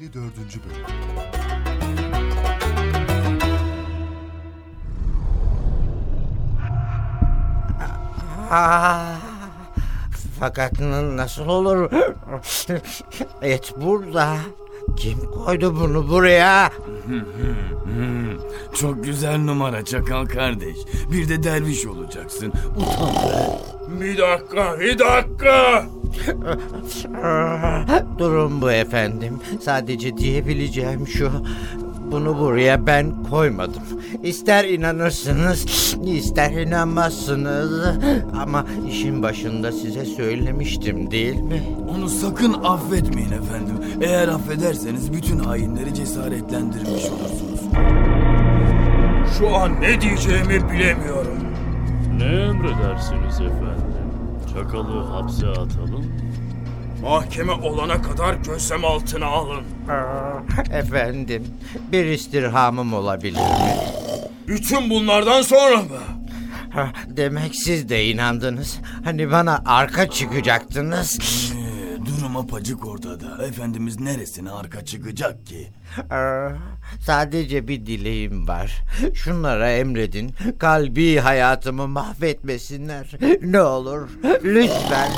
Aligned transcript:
54. 0.00 0.36
Bölüm 0.64 0.86
fakat 10.40 10.80
nasıl 10.80 11.48
olur? 11.48 11.90
Et 13.42 13.74
burada. 13.76 14.36
Kim 14.96 15.30
koydu 15.30 15.80
bunu 15.80 16.08
buraya? 16.08 16.70
Çok 18.74 19.04
güzel 19.04 19.38
numara 19.38 19.84
çakal 19.84 20.26
kardeş. 20.26 20.76
Bir 21.12 21.28
de 21.28 21.42
derviş 21.42 21.86
olacaksın. 21.86 22.52
Bir 24.00 24.18
dakika, 24.18 24.80
bir 24.80 24.98
dakika. 24.98 25.86
Durun 28.18 28.60
bu 28.62 28.70
efendim. 28.72 29.40
Sadece 29.60 30.16
diyebileceğim 30.16 31.06
şu. 31.06 31.30
Bunu 32.16 32.38
buraya 32.38 32.86
ben 32.86 33.22
koymadım. 33.30 33.82
İster 34.22 34.64
inanırsınız, 34.64 35.66
ister 36.04 36.50
inanmazsınız. 36.50 37.96
Ama 38.42 38.66
işin 38.88 39.22
başında 39.22 39.72
size 39.72 40.04
söylemiştim 40.04 41.10
değil 41.10 41.36
mi? 41.36 41.62
Onu 41.90 42.08
sakın 42.08 42.52
affetmeyin 42.64 43.32
efendim. 43.32 43.74
Eğer 44.00 44.28
affederseniz 44.28 45.12
bütün 45.12 45.38
hainleri 45.38 45.94
cesaretlendirmiş 45.94 47.04
olursunuz. 47.04 47.60
Şu 49.38 49.56
an 49.56 49.80
ne 49.80 50.00
diyeceğimi 50.00 50.70
bilemiyorum. 50.70 51.38
Ne 52.18 52.24
emredersiniz 52.24 53.40
efendim? 53.40 53.86
Çakalı 54.54 55.04
hapse 55.04 55.48
atalım. 55.48 56.04
Mahkeme 57.02 57.52
olana 57.52 58.02
kadar 58.02 58.34
gözlem 58.34 58.84
altına 58.84 59.26
alın. 59.26 59.64
Efendim, 60.72 61.44
bir 61.92 62.04
istirhamım 62.04 62.94
olabilir 62.94 63.36
mi? 63.40 63.74
Bütün 64.48 64.90
bunlardan 64.90 65.42
sonra 65.42 65.76
mı? 65.76 65.98
Ha, 66.70 66.92
Demek 67.06 67.54
siz 67.56 67.88
de 67.88 68.04
inandınız. 68.04 68.78
Hani 69.04 69.30
bana 69.30 69.62
arka 69.66 70.10
çıkacaktınız. 70.10 71.18
Ee, 71.56 72.06
durum 72.06 72.36
apacık 72.36 72.86
ortada. 72.86 73.46
Efendimiz 73.46 74.00
neresine 74.00 74.50
arka 74.50 74.84
çıkacak 74.84 75.46
ki? 75.46 75.68
Aa, 76.10 76.48
Sadece 77.00 77.68
bir 77.68 77.86
dileğim 77.86 78.48
var. 78.48 78.82
Şunlara 79.14 79.70
emredin. 79.70 80.32
Kalbi 80.58 81.16
hayatımı 81.16 81.88
mahvetmesinler. 81.88 83.10
Ne 83.42 83.60
olur. 83.62 84.08
Lütfen. 84.44 85.10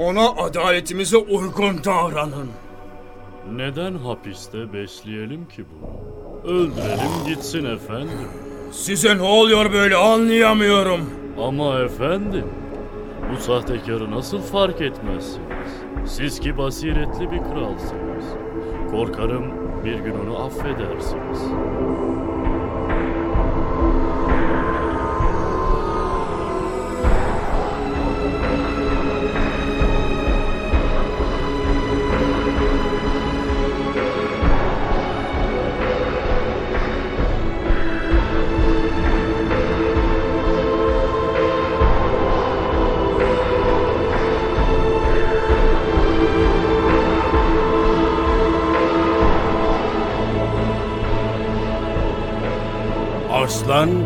Ona 0.00 0.28
adaletimize 0.30 1.16
uygun 1.16 1.84
davranın. 1.84 2.50
Neden 3.52 3.94
hapiste 3.94 4.72
besleyelim 4.72 5.48
ki 5.48 5.64
bunu? 5.72 6.54
Öldürelim 6.54 7.26
gitsin 7.26 7.64
efendim. 7.64 8.28
Size 8.72 9.16
ne 9.18 9.22
oluyor 9.22 9.72
böyle 9.72 9.96
anlayamıyorum. 9.96 11.10
Ama 11.42 11.80
efendim, 11.80 12.44
bu 13.32 13.42
sahtekarı 13.42 14.10
nasıl 14.10 14.38
fark 14.42 14.80
etmezsiniz? 14.80 15.72
Siz 16.06 16.40
ki 16.40 16.58
basiretli 16.58 17.30
bir 17.30 17.38
kralsınız. 17.38 18.24
Korkarım 18.90 19.44
bir 19.84 19.98
gün 19.98 20.14
onu 20.26 20.44
affedersiniz. 20.44 21.40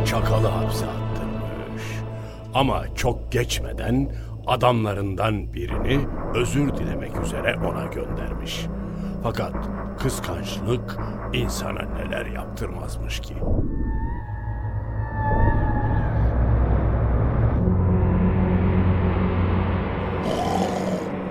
Çakalı 0.05 0.47
hapse 0.47 0.87
attırmış. 0.87 1.83
Ama 2.55 2.95
çok 2.95 3.33
geçmeden 3.33 4.13
adamlarından 4.47 5.53
birini 5.55 6.01
özür 6.35 6.77
dilemek 6.77 7.21
üzere 7.25 7.57
ona 7.57 7.85
göndermiş. 7.85 8.67
Fakat 9.23 9.55
kıskançlık 10.03 10.99
insana 11.33 11.83
neler 11.83 12.27
yaptırmazmış 12.27 13.21
ki. 13.21 13.35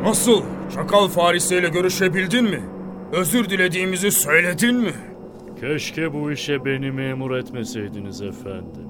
Nasıl? 0.03 0.41
Çakal 0.75 1.07
Farisi 1.07 1.56
ile 1.56 1.69
görüşebildin 1.69 2.44
mi? 2.45 2.62
Özür 3.12 3.50
dilediğimizi 3.50 4.12
söyledin 4.12 4.75
mi? 4.75 4.91
Keşke 5.63 6.13
bu 6.13 6.31
işe 6.31 6.66
beni 6.66 6.91
memur 6.91 7.35
etmeseydiniz 7.35 8.22
efendim. 8.22 8.88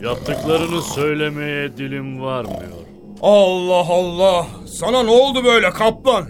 Yaptıklarını 0.00 0.82
söylemeye 0.82 1.76
dilim 1.76 2.20
varmıyor. 2.22 2.86
Allah 3.22 3.86
Allah! 3.88 4.46
Sana 4.66 5.02
ne 5.02 5.10
oldu 5.10 5.44
böyle 5.44 5.70
kaplan? 5.70 6.26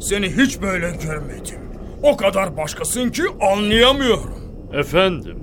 Seni 0.00 0.26
hiç 0.26 0.62
böyle 0.62 0.90
görmedim. 1.02 1.60
O 2.02 2.16
kadar 2.16 2.56
başkasın 2.56 3.10
ki 3.10 3.22
anlayamıyorum. 3.52 4.34
Efendim, 4.72 5.38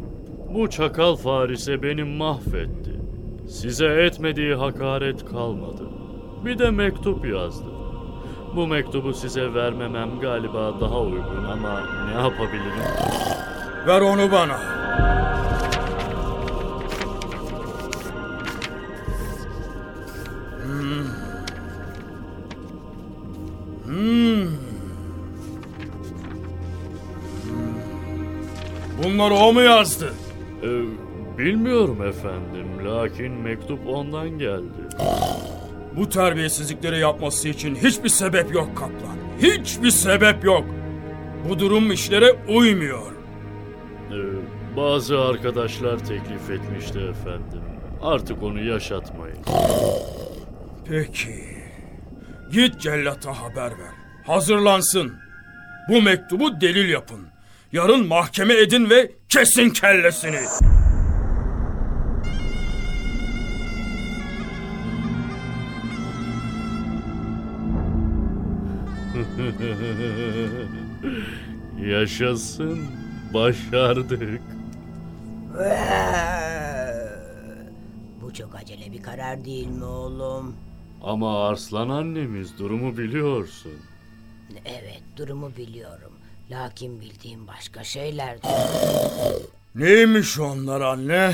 bu 0.54 0.70
çakal 0.70 1.16
Farise 1.16 1.84
beni 1.84 2.04
mahvetti. 2.04 3.00
Size 3.50 3.86
etmediği 3.86 4.56
hakaret 4.56 5.26
kalmadı. 5.26 5.90
Bir 6.46 6.60
de 6.60 6.72
mektup 6.72 7.26
yazdı. 7.26 7.70
Bu 8.56 8.68
mektubu 8.68 9.14
size 9.14 9.54
vermemem 9.54 10.20
galiba 10.20 10.81
daha 10.81 11.00
uygun 11.02 11.44
ama 11.44 11.84
ne 12.06 12.22
yapabilirim? 12.22 13.39
Ver 13.88 14.02
onu 14.02 14.32
bana. 14.32 14.60
Hmm. 20.64 21.06
Hmm. 23.86 24.48
Bunları 29.04 29.34
o 29.34 29.54
mu 29.54 29.62
yazdı? 29.62 30.14
Ee, 30.64 30.68
bilmiyorum 31.38 32.04
efendim, 32.08 32.68
lakin 32.86 33.32
mektup 33.32 33.80
ondan 33.88 34.30
geldi. 34.30 34.90
Bu 35.98 36.10
terbiyesizlikleri 36.10 37.00
yapması 37.00 37.50
için 37.50 37.76
hiçbir 37.76 38.10
sebep 38.10 38.54
yok 38.54 38.78
kaplan. 38.78 39.18
Hiçbir 39.42 39.92
sebep 39.92 40.44
yok. 40.44 40.66
Bu 41.50 41.60
durum 41.60 41.92
işlere 41.92 42.36
uymuyor. 42.48 43.19
Ee, 44.12 44.16
bazı 44.78 45.20
arkadaşlar 45.20 46.00
teklif 46.00 46.50
etmişti 46.50 47.00
efendim. 47.00 47.62
Artık 48.02 48.44
onu 48.44 48.64
yaşatmayın. 48.64 49.38
Peki. 50.90 51.36
Git 52.52 52.80
cellata 52.80 53.42
haber 53.42 53.72
ver. 53.72 53.94
Hazırlansın. 54.25 55.14
Bu 55.90 56.02
mektubu 56.02 56.62
delil 56.62 56.90
yapın. 56.90 57.28
Yarın 57.72 58.08
mahkeme 58.08 58.53
edin 58.53 58.90
ve 58.90 59.12
kesin 59.30 59.69
kellesini. 59.69 60.42
Yaşasın, 71.86 72.80
başardık. 73.34 74.42
Bu 78.22 78.34
çok 78.34 78.56
acele 78.56 78.92
bir 78.92 79.04
karar 79.04 79.46
değil 79.46 79.68
mi 79.68 79.86
oğlum? 79.86 80.56
Ama 81.04 81.48
Arslan 81.48 81.90
annemiz 81.90 82.60
durumu 82.60 82.98
biliyorsun. 82.98 83.74
Evet 84.66 85.02
durumu 85.18 85.56
biliyorum. 85.58 86.12
Lakin 86.52 87.02
bildiğim 87.02 87.48
başka 87.48 87.84
şeyler 87.84 88.44
de. 88.44 88.48
Neymiş 89.75 90.40
onlar 90.40 90.82
anne? 90.82 91.34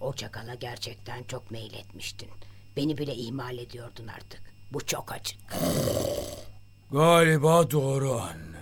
O 0.00 0.12
çakala 0.12 0.54
gerçekten 0.54 1.22
çok 1.22 1.50
meyletmiştin. 1.50 2.28
Beni 2.76 2.98
bile 2.98 3.14
ihmal 3.14 3.58
ediyordun 3.58 4.06
artık. 4.06 4.40
Bu 4.72 4.86
çok 4.86 5.12
açık. 5.12 5.38
Galiba 6.92 7.70
doğru 7.70 8.12
anne. 8.20 8.53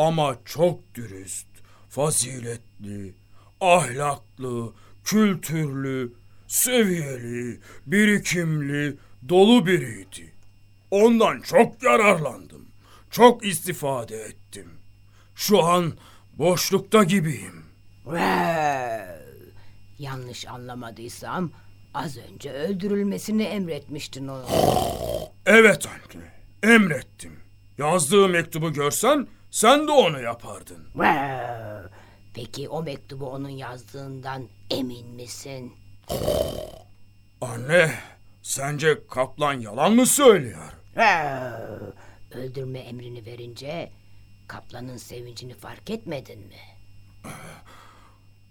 Ama 0.00 0.36
çok 0.44 0.94
dürüst, 0.94 1.46
faziletli, 1.88 3.14
ahlaklı, 3.60 4.72
kültürlü, 5.04 6.12
seviyeli, 6.46 7.60
birikimli, 7.86 8.96
dolu 9.28 9.66
biriydi. 9.66 10.32
Ondan 10.90 11.40
çok 11.40 11.82
yararlandım. 11.82 12.68
Çok 13.10 13.46
istifade 13.46 14.16
ettim. 14.16 14.68
Şu 15.34 15.64
an 15.64 15.92
boşlukta 16.38 17.04
gibiyim. 17.04 17.64
Ve 18.06 18.20
yanlış 19.98 20.46
anlamadıysam 20.46 21.50
az 21.94 22.16
önce 22.18 22.52
öldürülmesini 22.52 23.42
emretmiştin 23.42 24.28
onu. 24.28 24.44
Evet 25.46 25.86
anne, 25.86 26.74
emrettim. 26.74 27.32
Yazdığı 27.78 28.28
mektubu 28.28 28.72
görsen 28.72 29.26
sen 29.50 29.88
de 29.88 29.92
onu 29.92 30.20
yapardın. 30.22 30.88
Peki 32.34 32.68
o 32.68 32.82
mektubu 32.82 33.26
onun 33.30 33.48
yazdığından 33.48 34.48
emin 34.70 35.06
misin? 35.06 35.72
Anne, 37.40 37.94
sence 38.42 39.06
kaplan 39.10 39.52
yalan 39.60 39.92
mı 39.92 40.06
söylüyor? 40.06 40.72
Öldürme 42.30 42.78
emrini 42.78 43.26
verince 43.26 43.90
kaplanın 44.48 44.96
sevincini 44.96 45.54
fark 45.54 45.90
etmedin 45.90 46.38
mi? 46.38 46.60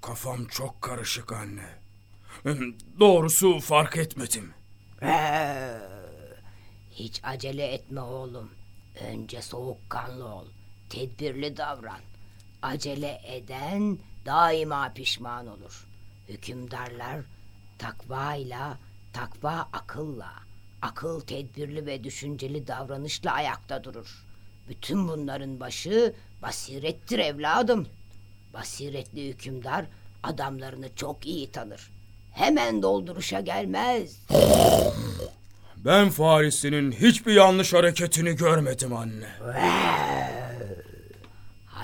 Kafam 0.02 0.46
çok 0.46 0.82
karışık 0.82 1.34
anne. 1.34 1.66
Doğrusu 3.00 3.60
fark 3.60 3.98
etmedim. 3.98 4.54
Hiç 6.92 7.22
acele 7.24 7.68
etme 7.68 8.02
oğlum. 8.02 8.52
Önce 9.02 9.42
soğukkanlı 9.42 10.26
ol. 10.36 10.46
Tedbirli 10.90 11.58
davran. 11.58 12.00
Acele 12.62 13.22
eden 13.26 13.98
daima 14.26 14.92
pişman 14.96 15.48
olur. 15.48 15.88
Hükümdarlar 16.30 17.20
takvayla, 17.78 18.78
takva 19.14 19.68
akılla, 19.74 20.32
akıl 20.82 21.22
tedbirli 21.22 21.86
ve 21.86 22.04
düşünceli 22.04 22.68
davranışla 22.68 23.32
ayakta 23.32 23.84
durur. 23.84 24.26
Bütün 24.70 25.08
bunların 25.08 25.60
başı 25.60 26.14
basirettir 26.42 27.20
evladım. 27.20 27.88
Basiretli 28.54 29.30
hükümdar 29.30 29.86
adamlarını 30.24 30.96
çok 30.96 31.26
iyi 31.26 31.52
tanır. 31.52 31.92
Hemen 32.32 32.82
dolduruşa 32.82 33.40
gelmez. 33.40 34.20
Ben 35.78 36.10
Farisi'nin 36.10 36.92
hiçbir 36.92 37.34
yanlış 37.34 37.74
hareketini 37.74 38.36
görmedim 38.36 38.96
anne. 38.96 39.28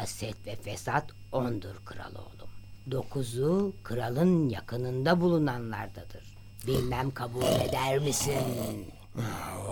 Haset 0.05 0.47
ve 0.47 0.55
fesat 0.55 1.05
ondur 1.31 1.75
kral 1.85 2.15
oğlum. 2.15 2.49
Dokuzu 2.91 3.73
kralın 3.83 4.49
yakınında 4.49 5.21
bulunanlardadır. 5.21 6.23
Bilmem 6.67 7.11
kabul 7.11 7.43
eder 7.43 7.99
misin? 7.99 8.87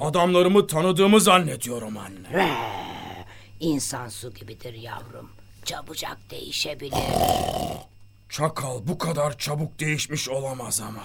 Adamlarımı 0.02 0.68
tanıdığımı 0.68 1.22
zannediyorum 1.22 1.98
anne. 1.98 2.50
İnsan 3.60 4.10
su 4.10 4.34
gibidir 4.34 4.74
yavrum. 4.74 5.30
Çabucak 5.66 6.18
değişebilir. 6.30 6.98
Çakal 8.30 8.88
bu 8.88 8.98
kadar 8.98 9.38
çabuk 9.38 9.80
değişmiş 9.80 10.30
olamaz 10.30 10.82
ama. 10.82 11.04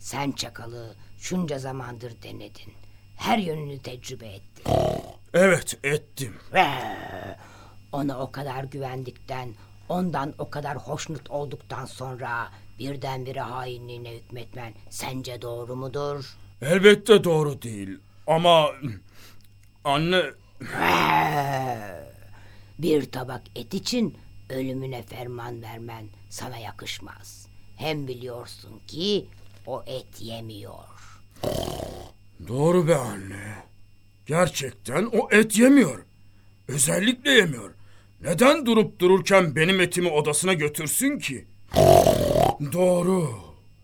Sen 0.00 0.32
çakalı 0.32 0.94
şunca 1.18 1.58
zamandır 1.58 2.22
denedin. 2.22 2.72
Her 3.16 3.38
yönünü 3.38 3.78
tecrübe 3.78 4.26
ettin. 4.26 4.64
Evet 5.34 5.78
ettim. 5.84 6.34
Ona 7.92 8.18
o 8.18 8.32
kadar 8.32 8.64
güvendikten, 8.64 9.54
ondan 9.88 10.34
o 10.38 10.50
kadar 10.50 10.76
hoşnut 10.76 11.30
olduktan 11.30 11.84
sonra 11.84 12.50
birdenbire 12.78 13.40
hainliğine 13.40 14.14
hükmetmen 14.14 14.74
sence 14.90 15.42
doğru 15.42 15.76
mudur? 15.76 16.36
Elbette 16.62 17.24
doğru 17.24 17.62
değil. 17.62 17.98
Ama 18.26 18.68
anne 19.84 20.22
Bir 22.78 23.10
tabak 23.12 23.42
et 23.56 23.74
için 23.74 24.18
ölümüne 24.50 25.02
ferman 25.02 25.62
vermen 25.62 26.06
sana 26.30 26.56
yakışmaz. 26.56 27.46
Hem 27.76 28.08
biliyorsun 28.08 28.80
ki 28.86 29.26
o 29.66 29.82
et 29.86 30.20
yemiyor. 30.20 31.20
doğru 32.48 32.88
be 32.88 32.96
anne. 32.96 33.64
Gerçekten 34.26 35.04
o 35.12 35.28
et 35.30 35.58
yemiyor. 35.58 36.04
Özellikle 36.68 37.30
yemiyor. 37.30 37.74
Neden 38.20 38.66
durup 38.66 38.98
dururken 38.98 39.56
benim 39.56 39.80
etimi 39.80 40.08
odasına 40.10 40.52
götürsün 40.52 41.18
ki? 41.18 41.46
Doğru. 42.72 43.30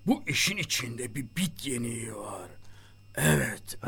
Bu 0.06 0.22
işin 0.26 0.56
içinde 0.56 1.14
bir 1.14 1.22
bit 1.36 1.66
yeniği 1.66 2.14
var. 2.16 2.48
Evet. 3.16 3.78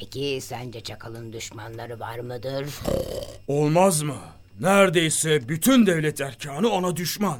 Peki 0.00 0.38
sence 0.42 0.80
çakalın 0.80 1.32
düşmanları 1.32 2.00
var 2.00 2.18
mıdır? 2.18 2.66
Olmaz 3.48 4.02
mı? 4.02 4.16
Neredeyse 4.60 5.48
bütün 5.48 5.86
devlet 5.86 6.20
erkanı 6.20 6.68
ona 6.68 6.96
düşman. 6.96 7.38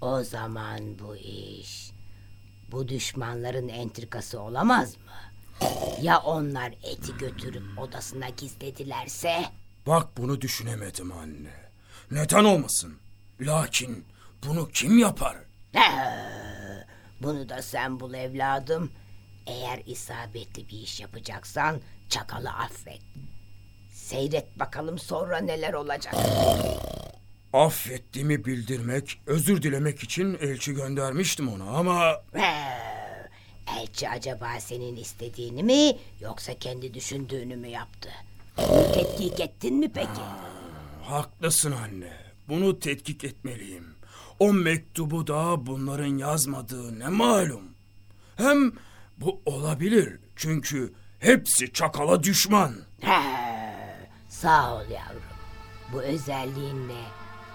O 0.00 0.22
zaman 0.22 0.98
bu 0.98 1.16
iş 1.16 1.90
bu 2.72 2.88
düşmanların 2.88 3.68
entrikası 3.68 4.40
olamaz 4.40 4.96
mı? 4.96 5.02
Ya 6.02 6.18
onlar 6.20 6.74
eti 6.82 7.16
götürüp 7.18 7.78
odasına 7.78 8.28
gizledilerse? 8.28 9.44
Bak 9.86 10.16
bunu 10.16 10.40
düşünemedim 10.40 11.12
anne. 11.12 11.50
Neden 12.10 12.44
olmasın? 12.44 12.94
Lakin 13.40 14.04
bunu 14.46 14.68
kim 14.68 14.98
yapar? 14.98 15.36
Bunu 17.22 17.48
da 17.48 17.62
sen 17.62 18.00
bul 18.00 18.14
evladım. 18.14 18.92
Eğer 19.46 19.82
isabetli 19.86 20.68
bir 20.68 20.78
iş 20.78 21.00
yapacaksan 21.00 21.80
çakalı 22.08 22.50
affet. 22.50 23.00
Seyret 23.92 24.58
bakalım 24.58 24.98
sonra 24.98 25.38
neler 25.38 25.72
olacak. 25.72 26.14
Affettiğimi 27.52 28.44
bildirmek, 28.44 29.20
özür 29.26 29.62
dilemek 29.62 30.02
için 30.02 30.38
elçi 30.40 30.72
göndermiştim 30.74 31.48
ona 31.52 31.64
ama... 31.64 32.22
Elçi 33.80 34.08
acaba 34.08 34.60
senin 34.60 34.96
istediğini 34.96 35.62
mi 35.62 35.98
yoksa 36.20 36.58
kendi 36.58 36.94
düşündüğünü 36.94 37.56
mü 37.56 37.68
yaptı? 37.68 38.10
Tetkik 38.56 39.40
ettin 39.40 39.74
mi 39.74 39.92
peki? 39.92 40.22
Haklısın 41.02 41.72
anne. 41.72 42.12
Bunu 42.48 42.78
tetkik 42.78 43.24
etmeliyim. 43.24 43.94
O 44.38 44.52
mektubu 44.52 45.26
da 45.26 45.66
bunların 45.66 46.18
yazmadığı 46.18 46.98
ne 46.98 47.08
malum. 47.08 47.62
Hem 48.36 48.72
bu 49.18 49.42
olabilir 49.46 50.20
çünkü 50.36 50.92
hepsi 51.18 51.72
çakala 51.72 52.22
düşman. 52.22 52.74
Sağ 54.28 54.74
ol 54.74 54.82
yavrum. 54.90 55.22
Bu 55.92 56.02
özelliğinle 56.02 57.00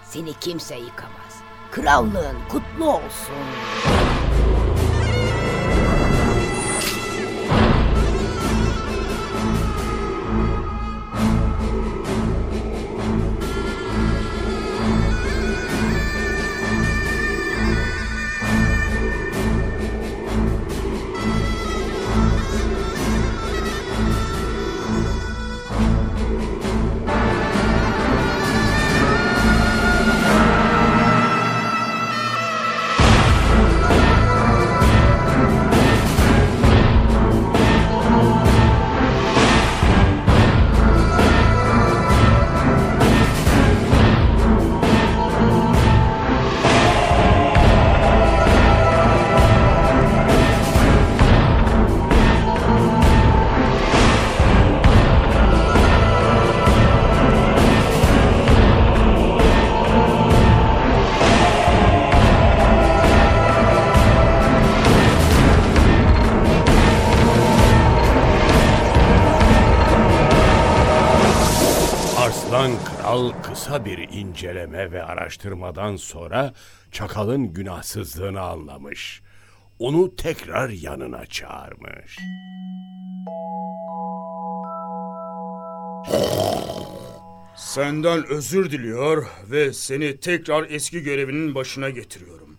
seni 0.04 0.32
kimse 0.40 0.76
yıkamaz. 0.78 1.42
Krallığın 1.70 2.36
kutlu 2.48 2.90
olsun. 2.90 3.34
Kral 73.08 73.32
kısa 73.42 73.84
bir 73.84 73.98
inceleme 73.98 74.92
ve 74.92 75.04
araştırmadan 75.04 75.96
sonra 75.96 76.52
çakalın 76.92 77.52
günahsızlığını 77.52 78.40
anlamış. 78.40 79.22
Onu 79.78 80.16
tekrar 80.16 80.68
yanına 80.68 81.26
çağırmış. 81.26 82.18
Senden 87.56 88.26
özür 88.26 88.70
diliyor 88.70 89.26
ve 89.50 89.72
seni 89.72 90.20
tekrar 90.20 90.70
eski 90.70 91.02
görevinin 91.02 91.54
başına 91.54 91.90
getiriyorum. 91.90 92.56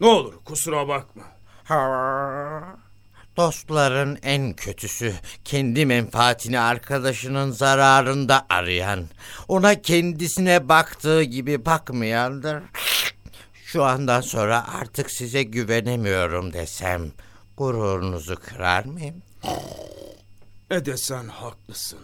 Ne 0.00 0.06
olur 0.06 0.34
kusura 0.44 0.88
bakma. 0.88 1.24
Dostların 3.40 4.18
en 4.22 4.52
kötüsü 4.52 5.14
kendi 5.44 5.86
menfaatini 5.86 6.60
arkadaşının 6.60 7.50
zararında 7.50 8.46
arayan, 8.48 9.04
ona 9.48 9.82
kendisine 9.82 10.68
baktığı 10.68 11.22
gibi 11.22 11.64
bakmayandır. 11.64 12.62
Şu 13.64 13.84
andan 13.84 14.20
sonra 14.20 14.68
artık 14.74 15.10
size 15.10 15.42
güvenemiyorum 15.42 16.52
desem 16.52 17.12
gururunuzu 17.56 18.36
kırar 18.36 18.84
mıyım? 18.84 19.22
Ne 20.70 20.84
desen 20.84 21.28
haklısın. 21.28 22.00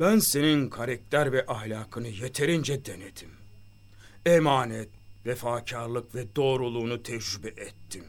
Ben 0.00 0.18
senin 0.18 0.70
karakter 0.70 1.32
ve 1.32 1.46
ahlakını 1.46 2.08
yeterince 2.08 2.84
denedim. 2.84 3.30
Emanet, 4.26 4.88
vefakarlık 5.26 6.14
ve 6.14 6.36
doğruluğunu 6.36 7.02
tecrübe 7.02 7.48
ettim. 7.48 8.04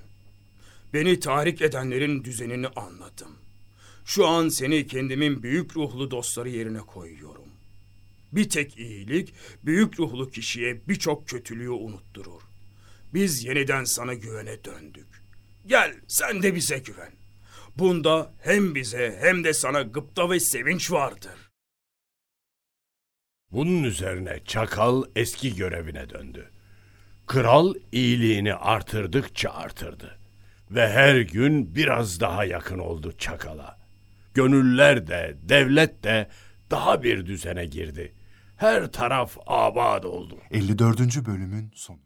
Beni 0.93 1.19
tahrik 1.19 1.61
edenlerin 1.61 2.23
düzenini 2.23 2.67
anladım. 2.67 3.37
Şu 4.05 4.27
an 4.27 4.49
seni 4.49 4.87
kendimin 4.87 5.43
büyük 5.43 5.77
ruhlu 5.77 6.11
dostları 6.11 6.49
yerine 6.49 6.79
koyuyorum. 6.79 7.45
Bir 8.31 8.49
tek 8.49 8.77
iyilik 8.77 9.33
büyük 9.63 9.99
ruhlu 9.99 10.29
kişiye 10.29 10.87
birçok 10.87 11.27
kötülüğü 11.27 11.69
unutturur. 11.69 12.41
Biz 13.13 13.43
yeniden 13.43 13.83
sana 13.83 14.13
güvene 14.13 14.63
döndük. 14.63 15.07
Gel 15.65 15.93
sen 16.07 16.43
de 16.43 16.55
bize 16.55 16.77
güven. 16.77 17.11
Bunda 17.77 18.33
hem 18.41 18.75
bize 18.75 19.17
hem 19.21 19.43
de 19.43 19.53
sana 19.53 19.81
gıpta 19.81 20.29
ve 20.29 20.39
sevinç 20.39 20.91
vardır. 20.91 21.51
Bunun 23.51 23.83
üzerine 23.83 24.39
çakal 24.45 25.03
eski 25.15 25.55
görevine 25.55 26.09
döndü. 26.09 26.49
Kral 27.27 27.73
iyiliğini 27.91 28.53
artırdıkça 28.53 29.49
artırdı. 29.49 30.22
Ve 30.73 30.89
her 30.89 31.21
gün 31.21 31.75
biraz 31.75 32.19
daha 32.19 32.45
yakın 32.45 32.79
oldu 32.79 33.13
çakala. 33.17 33.77
Gönüller 34.33 35.07
de, 35.07 35.37
devlet 35.41 36.03
de 36.03 36.27
daha 36.71 37.03
bir 37.03 37.25
düzene 37.25 37.65
girdi. 37.65 38.13
Her 38.57 38.91
taraf 38.91 39.37
abad 39.47 40.03
oldu. 40.03 40.37
54. 40.51 41.25
bölümün 41.25 41.71
sonu. 41.75 41.99